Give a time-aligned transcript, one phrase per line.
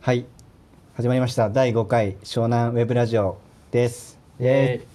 [0.00, 0.24] はい。
[0.94, 1.50] 始まりました。
[1.50, 3.36] 第5回湘南ウェブラジオ
[3.70, 4.18] です。
[4.40, 4.88] イエーイ。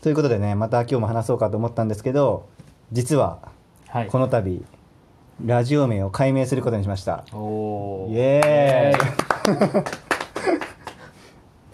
[0.00, 2.48] ということでねまた今日も話そうかと思ったんですけど
[2.90, 3.40] 実は
[3.88, 4.06] はい。
[4.06, 4.64] この度
[5.44, 7.26] ラジオ名を改名することにしました。
[7.34, 8.12] おー。
[8.14, 9.84] イエーイ。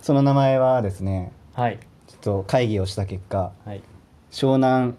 [0.02, 1.78] その名前はですねはい。
[2.08, 3.82] ちょっと会議をした結果はい。
[4.32, 4.94] 湘南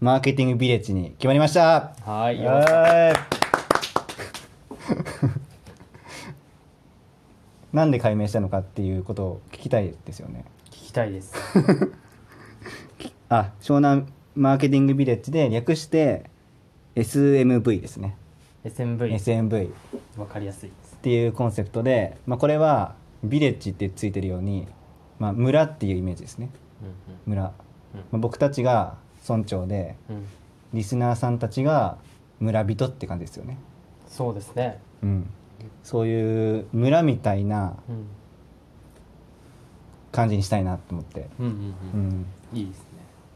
[0.00, 1.92] マーケティングビレッジに決まりました。
[2.06, 3.38] はいよはーい
[7.72, 10.44] なんで改名したのかっていうことを聞きたいですよね。
[10.70, 11.34] 聞きたいです。
[13.28, 16.30] あ湘南マーケティングビレッジで略して
[16.96, 18.16] SMV ですね。
[18.64, 19.70] SMV SMV
[20.16, 20.96] わかりやすいです。
[20.96, 24.66] っていうコンセプトで、まあ、これはビレッジってついてるように、
[25.18, 26.50] まあ、村っていうイメージですね。
[27.26, 27.52] う村、ま
[28.12, 28.96] あ、僕たちが
[29.28, 30.26] 村長でんうんうん。
[30.72, 31.98] リスナーさんたちが
[32.40, 33.58] 村人って感じですよね。
[34.08, 34.78] そうですね。
[35.02, 35.30] うん
[35.82, 38.06] そういう村みたいなうん
[40.10, 41.46] 感じにしたいなと思って、うん。
[41.46, 41.54] うんう
[41.94, 42.08] うん。
[42.08, 42.84] ん、いいですね。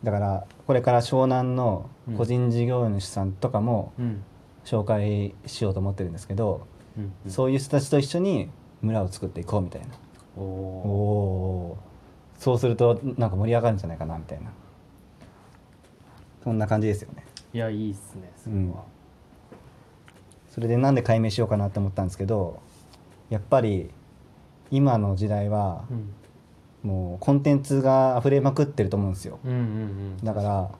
[0.02, 4.24] だからこれから湘南の個人事業主さんとかもうん。
[4.64, 6.66] 紹介しようと思ってるんですけど、
[6.97, 7.30] うんうん。
[7.30, 8.48] そういう人たちと一緒に
[8.80, 9.88] 村を作っていこうみたいな。
[10.36, 11.78] おお
[12.38, 14.50] そうするとなんか盛り上がるんじゃないかなみたいな。
[16.42, 17.25] そんな感じですよね。
[17.52, 18.84] いやいいっすねそれは
[20.53, 22.61] それでなんで解明しようかなと思ったんですけど
[23.28, 23.91] やっぱり
[24.70, 26.14] 今の時代はうん。
[26.83, 29.39] もうコンテンツが溢れまくってると思うんですよ。
[29.44, 30.17] うんうんうん。
[30.25, 30.70] だから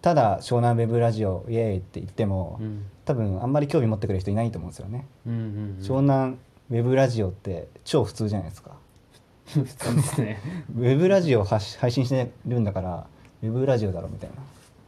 [0.00, 2.86] ただ湘南ウェブラジオイエーイって言ってもうん。
[3.04, 5.78] 多分あんまり興味持ってくれる人いないと思うんですよね、うんうんうん。
[5.82, 6.38] 湘南
[6.70, 8.76] ウェブラジオって超普通じゃないですか。
[9.44, 10.40] 普通ですね。
[10.74, 13.06] ウェブラジオ配信してるんだから
[13.42, 14.30] ウェブラジオだろみたい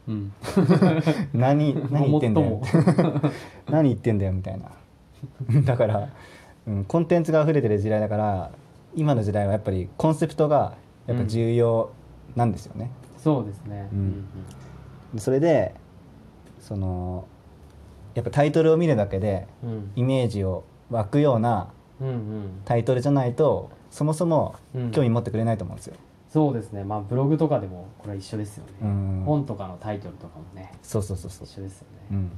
[0.07, 0.33] うん。
[1.33, 2.61] な何 何言ってんだよ。
[3.69, 4.71] 何言ってんだよみたいな。
[5.65, 6.09] だから、
[6.67, 8.51] うん、コンテンツが溢れてる時代だから
[8.95, 10.75] 今の時代はやっぱりコンセプトが
[11.07, 11.91] やっぱ重要
[12.35, 13.87] なんですよね、そうですね。
[13.91, 14.25] うん。
[15.17, 15.73] それで
[16.59, 17.25] その
[18.13, 19.91] やっぱタイトルを見るだけでうんうん。
[19.95, 21.69] イメージを湧くような
[21.99, 22.17] うんうん。
[22.65, 24.91] タイトルじゃないとそもそもうん。
[24.91, 25.95] 興味持ってくれないと思うんですよ、
[26.29, 26.83] そうですね。
[26.83, 28.71] まあブログとかでもこれは一緒ですよね。
[28.81, 29.23] うん。
[29.25, 30.71] 本とかのタイトルとかもね。
[30.81, 31.47] そうそうそうそう。
[31.47, 31.97] 一緒ですよね。
[32.11, 32.31] うん、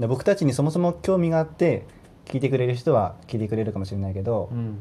[0.00, 1.86] で僕たちにそもそも興味があって
[2.24, 4.78] 聞いてくれる人は聞いてくれるかもしれないけど、うん。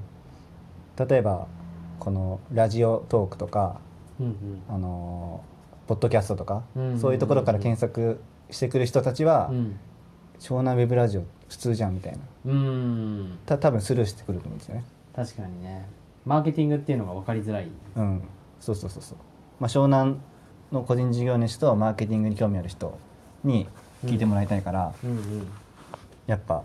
[1.08, 1.47] 例えば
[2.00, 3.80] このラジオトークとか、
[4.20, 5.50] うんあのー
[5.90, 8.22] ポッドキャストとか、うんそういうところから検索
[8.52, 9.80] してくる人たちは、うん。
[10.40, 12.20] 湘南ウェブラジオ普通じゃんみたいな。
[12.46, 12.72] うんう
[13.24, 13.40] ん。
[13.46, 14.86] た多分スルーしてくると思うんですよね。
[15.16, 15.86] 確かにね
[16.29, 17.67] マーケティングっていうのが分かりづらい。
[17.95, 18.22] うん、
[18.59, 19.17] そうそうそうそう、
[19.59, 20.17] まあ、湘南
[20.72, 23.00] の個人事業主とマーケティングに興味ある人
[23.44, 23.67] に
[24.06, 25.47] 聞いてもらいたいから、うんうん。
[26.28, 26.62] やっぱ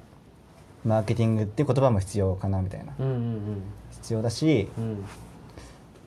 [0.84, 2.92] マーケティングっていう言葉も必要かなみたいな。
[2.98, 4.84] うんうん必要だしうん。
[4.84, 5.04] うん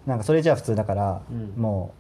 [0.06, 1.54] なんかそれじゃあ普通だから、うん。
[1.60, 1.96] も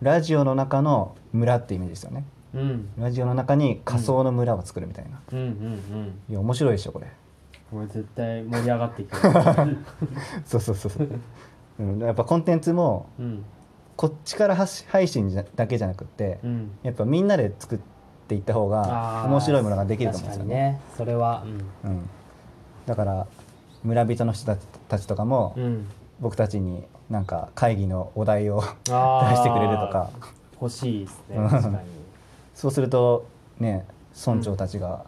[0.00, 2.24] うラジオの中の村ってイメージですよね。
[2.54, 2.88] うん。
[2.96, 6.20] ラジオの中に仮想の村を作るみたいな、うんうんうん。
[6.30, 7.08] いや面白いでしょこれ
[7.70, 9.16] これ絶対盛り上がっていく
[10.44, 11.08] そうそうそうそう、
[11.78, 13.44] うん、やっぱコンテンツもうん。
[14.00, 16.70] こっちから発配信じゃだけじゃなくって、うん。
[16.82, 17.78] やっぱみんなで作っ
[18.28, 20.80] ていった方が面白いものができると思うんですよね。
[20.88, 21.04] 確かにね。
[21.04, 21.44] それは
[21.84, 22.08] うん、
[22.86, 23.26] だから
[23.84, 24.56] 村人の人
[24.88, 25.54] たちとかも、
[26.18, 30.08] 僕たちになんか会議のお題を 出してくれるとか。
[30.54, 31.50] 欲しいですねうん。
[31.50, 31.76] 確かに。
[32.54, 33.26] そうすると
[33.58, 33.86] ね
[34.26, 35.04] 村長たちが、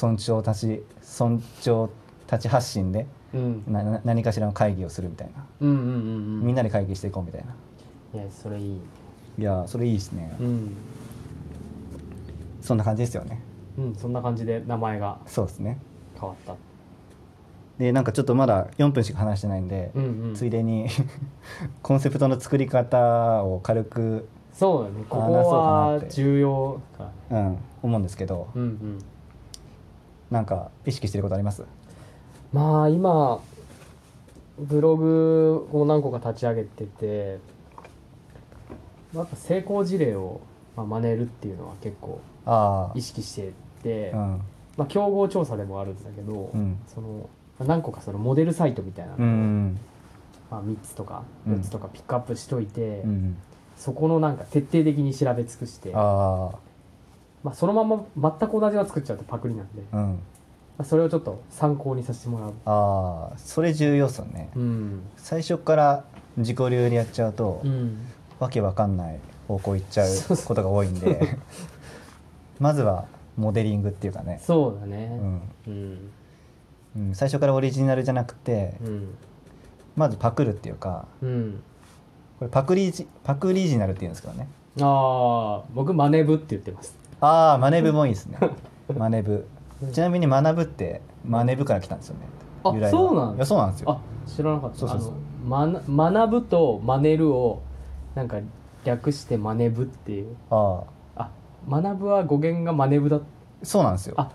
[0.00, 0.82] 村長たち
[1.18, 1.90] 村長
[2.26, 3.64] たち発信でうん。
[3.66, 5.88] なな何かしらの会議をするみたいな、うんうんうんう
[6.42, 6.46] ん。
[6.46, 7.54] みんなで会議していこうみたいな。
[8.20, 8.80] いやそれいい。
[9.38, 10.76] いやそれいいですね、うん。
[12.60, 13.40] そんな感じですよね。
[13.78, 15.78] うんそんな感じで名前がそうですね。
[16.18, 16.54] 変わった。
[17.78, 20.34] でなんかちょっとまだ4分しか話してないんで、うんうん。
[20.34, 20.88] ついでに
[21.82, 25.04] コンセプトの作り方を軽く、そうだね。
[25.08, 27.10] ここは重要か。
[27.30, 28.48] うん、思うんですけど。
[28.54, 28.98] うんうん
[30.30, 31.64] なんか意識してることあります？
[32.52, 33.40] まあ今
[34.58, 37.38] ブログを何個か立ち上げてて
[39.14, 40.40] やっぱ成功事例を
[40.76, 44.40] まあ真似るっていうのは結構あ意識してて、あうん。
[44.76, 46.78] まあ、競合調査でもあるんだけど、うん。
[46.86, 47.28] その
[47.58, 49.78] まあ何個かそのモデルサイトみたいなのを、うん
[50.50, 53.36] まあ、3つとかうん4つとかピックアップしといて、うん
[53.76, 56.50] そこのなんか徹底的に調べ尽くしてあ
[57.42, 58.04] まあ、そのまま
[58.38, 60.18] 全く同じの作っちゃうとパクリなんで、まあうん。
[60.78, 62.52] あ、それをちょっと参考にさせてもらう。
[62.64, 65.02] ああそれ重要っすよね、うん。
[65.16, 66.04] 最初から
[66.36, 67.98] 自己流でやっちゃうと、うん。
[68.38, 70.08] わけわかんない方向行っちゃう
[70.44, 71.38] ことが多いんで。
[72.58, 73.06] まずは
[73.36, 75.18] モデリングっていうかね、そうだね。
[75.20, 75.42] うん。
[75.66, 76.10] うん。
[76.96, 79.14] うん、最初からオリジナルじゃなくてうん。
[79.96, 81.62] まずパクるっていうかうん。
[82.38, 84.48] これパクリジパクリジナルっていうんですけどね。
[84.80, 88.38] ああ僕マネブって言ってますああマネブもいいですね。
[88.96, 89.46] マネブ。
[89.92, 92.26] ちなみに学ぶってマネブから来たんですよね。
[92.64, 92.90] あ由来は。
[92.90, 93.90] そうなんいやそうなんですよ。
[93.90, 94.78] あ知らなかった。
[94.78, 95.12] そうそうそう。
[95.52, 97.62] あのまな学ぶとマネるを
[98.14, 98.38] なんか
[98.84, 100.36] 略してマネブっていう。
[100.50, 100.82] あ
[101.16, 101.30] あ
[101.68, 103.20] あ学ぶは語源がマネブだ。
[103.62, 104.14] そうなんですよ。
[104.18, 104.30] あ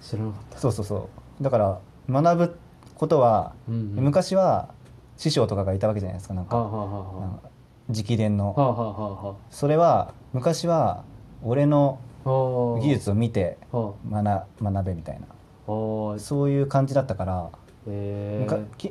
[0.00, 0.58] 知らなかった。
[0.58, 1.08] そうそうそ
[1.40, 1.42] う。
[1.42, 2.58] だから学ぶ
[2.94, 4.04] ことは、うんうん。
[4.04, 4.68] 昔は
[5.16, 6.56] 師匠とかがいたわけじゃないですかなんか。
[6.56, 7.48] はあはあはなんか
[7.90, 8.88] 直伝の、あはあは
[9.22, 11.04] あはそれは昔は
[11.42, 12.07] 俺のあはあ
[12.80, 15.26] 技術を見ては学学べみたいな。
[15.66, 17.50] そういう感じだったから、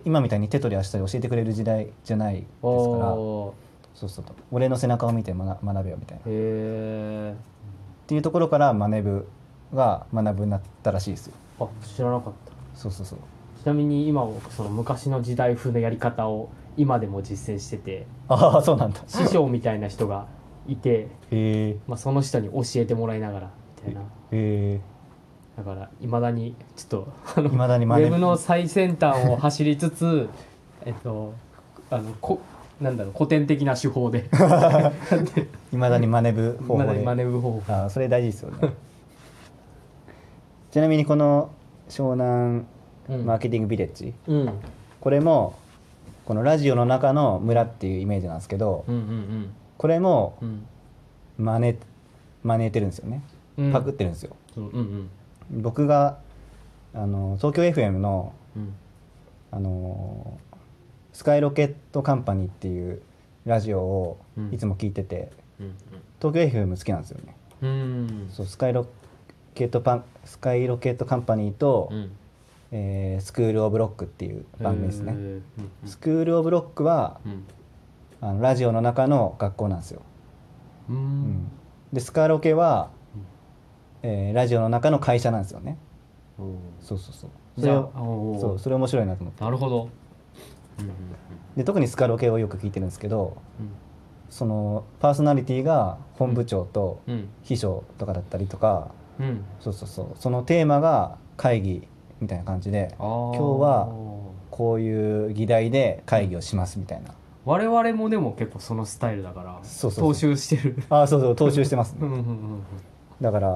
[0.06, 3.14] 今みたいに手取り足取り教えてくれる時代じゃないですから。
[3.14, 3.68] へ
[3.98, 6.22] そうそう俺の背中を見て学学べよみたいな。
[6.22, 7.36] っえ
[8.06, 9.28] ていうところから学ぶ
[9.74, 11.34] が学ぶになったらしいですよ。
[11.60, 12.80] あ知らなかった。
[12.80, 13.20] そうそうそう。
[13.62, 18.06] ちなみに今僕その昔の時代風のやり方を今でも実践してて。
[18.28, 19.02] ああそうなんだ。
[19.08, 20.28] 師匠みたいな人が
[20.68, 24.02] いて、へえまあ、その人に教えてもらいながらみたいな。
[24.32, 24.80] へ
[25.58, 28.06] だからいまだにちょっとあのいまだにウ真似。
[28.06, 30.30] ェブの最先端を走りつつ
[30.86, 31.34] えっと
[31.90, 32.40] あのこ
[32.80, 34.30] なんだろう古典的な手法で。
[35.74, 37.00] いまだに学ぶ方法で。
[37.00, 37.74] マネブ方法。
[37.74, 38.74] ああそれ大事ですよね。
[40.72, 41.50] ちなみにこの
[41.90, 42.66] 湘南
[43.10, 43.26] うん。
[43.26, 44.54] マーケティングビレッジ、うん。
[45.00, 45.56] これも
[46.26, 50.66] このラジオの中の村っていうイメージなんですけど、うんうんこれもうん。
[51.38, 51.78] 真似
[52.44, 53.22] 真似てるんですよね、
[53.58, 53.72] うん。
[53.72, 54.36] パクってるんですよ。
[54.56, 55.10] うんうん。
[55.62, 56.18] 僕が
[56.94, 58.74] あの東京 FM のうん。
[59.52, 60.40] あの
[61.14, 63.02] スカイロケットカンパニーっていう
[63.46, 64.54] ラジオをうん。
[64.54, 65.76] いつも聞いてて、うん
[66.20, 67.36] 東京 FM 好きなんですよね。
[67.62, 67.70] うん。
[67.70, 68.88] うんそうスカイロ
[69.54, 72.12] ケットパンスカイロケットカンパニーと、うん。
[72.72, 75.16] えースクール・オブ・ロックっていう番組ですね、
[75.86, 77.46] スクール・オブ・ロックはうん
[78.22, 80.02] あのラジオの中の学校なんですよ、
[80.90, 81.52] うん。
[81.94, 82.90] でスカロケは、
[84.04, 85.78] えーラジオの中の会社なんですよね。
[86.82, 87.30] そうそうそう。
[87.60, 89.44] それそうそれ面白いなと思って。
[89.44, 89.90] なるほど。
[91.56, 93.70] で特にスカロケをよく聞いてるんですけどうん。
[94.30, 97.30] そのパーソナリティが本部長とうん。
[97.44, 99.46] 秘書とかだったりとか、うん。
[99.60, 100.08] そうそうそう。
[100.20, 101.88] そのテーマが会議
[102.20, 103.90] みたいな感じで今今日は
[104.50, 107.12] こういう議題で会議をしますみたいな
[107.48, 110.32] 我々もでも結構そのスタイルだからそうそうそう。
[110.32, 110.84] 踏襲してる。
[110.90, 112.00] ああそうそう踏襲してますね。
[112.02, 112.62] うんうんうん
[113.22, 113.56] だから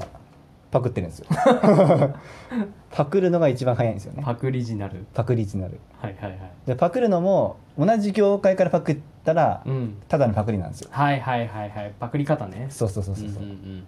[0.72, 1.26] パクってるんですよ。
[2.92, 4.24] パクるのが一番早いんですよね。
[4.24, 5.06] パクリジナル。
[5.14, 5.80] パクリジナル。
[6.00, 6.40] はいはいはい。
[6.66, 9.98] でパクるのも同じ業界からパクったらうん。
[10.08, 10.90] ただのパクリなんですよ。
[10.92, 11.94] はいはいはいはい。
[12.00, 12.68] パクリ方ね。
[12.70, 13.84] そうそうそうそうそう、ん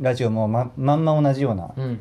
[0.00, 2.00] ラジオもままんま同じようなうんうん。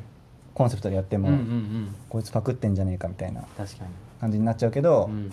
[0.54, 1.96] コンセプトでやっても、うんうんうん。
[2.10, 3.90] こいつパクってんじゃねえかみたいな確かに。
[4.20, 5.32] 感じになっちゃうけど、うん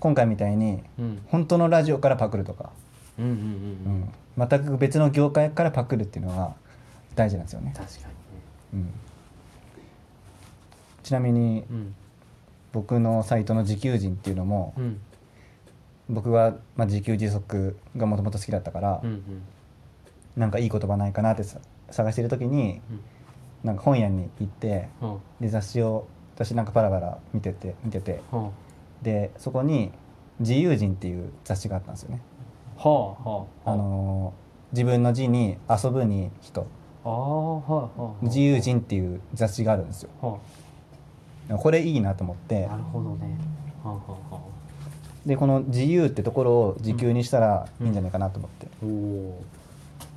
[0.00, 1.22] 今回みたいにうん。
[1.28, 2.70] 本当のラジオからパクるとか、
[3.18, 4.44] うんうんううん。
[4.44, 4.48] ん。
[4.48, 6.54] 全く別の業界からパクるっていうのは
[7.14, 8.10] 大事なんですよね、確かにね。
[8.72, 8.90] うん、
[11.02, 11.94] ちなみにうん。
[12.72, 15.00] 僕のサイトの自給人っていうのも、うん。
[16.08, 19.42] 僕はまあ自給自足がもともと好きだったから、うんうん。
[20.36, 21.58] なんかいい言葉ないかなってさ
[21.90, 23.00] 探してる時にうん。
[23.64, 25.18] なんか本屋に行ってうん。
[25.40, 28.50] で雑誌を私なんかパラパラ見てて見てては
[29.02, 29.92] でそこに
[30.40, 32.20] 「自由人」っていう雑誌があったんですよね。
[32.78, 33.72] あはあはあ。
[33.72, 36.64] あのー自分の字に遊ぶに人。
[37.04, 40.10] ああはいはいはい自由人っていう雑誌があるんですよ。
[40.22, 40.38] は
[41.58, 42.66] これいいなと思って。
[42.66, 43.36] あなるほどね。
[43.82, 44.40] はあはあは
[45.26, 49.42] でこの自由ってところを時給にしたらいいんじゃないかなと思って、あおお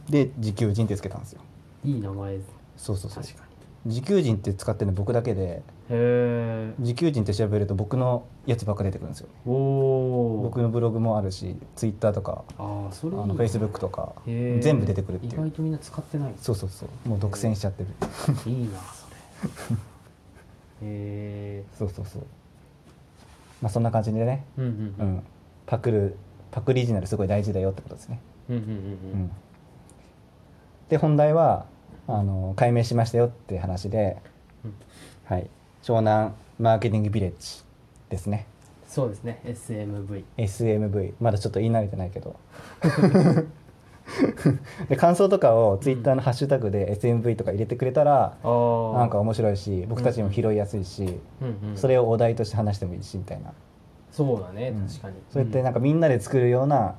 [0.09, 1.41] で自給人ってつけたんですよ。
[1.83, 2.37] いい名前
[2.77, 3.23] そうそうそう。
[3.23, 3.43] 確か
[3.85, 9.27] 自給人って使ってるの僕だけでにへえ自給人って調べると僕のやつばっか出てくるんですよ。
[9.45, 15.33] おお僕のブログもあるしツイッターとかああそれいいあのフェイスブックとか全部出てくるっていう。
[15.33, 16.33] 意外とみんな使ってない。
[16.37, 17.09] そうそうそう。
[17.09, 17.89] もう独占しちゃってる。
[18.51, 19.77] いいなそれ。
[20.89, 22.23] へえそうそうそう。
[23.61, 25.23] まあそんな感じでね、うんうんうん、
[25.65, 26.17] パクる
[26.51, 28.73] パクリジナルすごい大事だよってことですね、うんうんううん。
[29.23, 29.31] ん、
[30.89, 31.65] で本題は
[32.07, 34.17] あの解明しましたよって話で、
[34.65, 34.73] うん。
[35.25, 35.49] はい
[35.83, 37.61] 湘南マーケティングビレッジ
[38.09, 38.47] ですね。
[38.87, 39.41] そうですね。
[39.43, 42.37] SMV SMV まだちょっと言い慣れてないけど。
[44.89, 53.51] で感想とかをツイッターのハッシュタグで SMV とか入れてくれたら、なんか面白いし僕たちも拾いやすいし、うんうんそれをお題として話してもいいしみたいな、
[54.11, 54.87] そうだねうん。
[54.87, 55.15] 確かに。
[55.31, 56.95] そうやってなんかみんなで作るような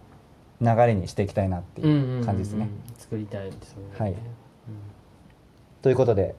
[0.61, 2.69] 流れにしていきたいなっていう感じですね、うんうん。
[2.69, 4.11] うん作りたいそうだね。
[4.11, 4.17] はい。
[5.81, 6.35] ということで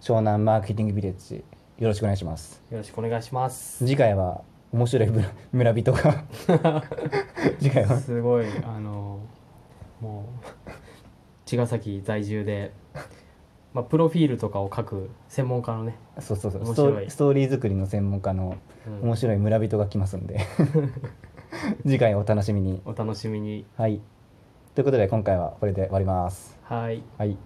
[0.00, 1.44] 湘南マーケティングビレッジ
[1.80, 2.62] よろしくお願いします。
[2.70, 3.78] よろしくお願いします。
[3.78, 6.24] 次回は面白い村村人が。
[7.58, 7.96] 次回は。
[7.96, 9.20] すごいあの
[9.98, 10.70] もう
[11.46, 12.74] 茅ヶ崎在住で、
[13.72, 16.64] まあ、プロフィールとかを書く専門家のね、そうそうそう。
[16.64, 16.74] 面白い。
[16.74, 19.00] ストーリーストーリー作りの専門家のうん。
[19.08, 20.38] 面白い村人が来ますんで。
[21.84, 22.82] 次回お楽しみに。
[22.84, 23.64] お楽しみに。
[23.76, 24.02] はい。
[24.74, 26.60] ということで今回はこれで終わります。
[26.62, 27.02] はい。
[27.16, 27.38] はい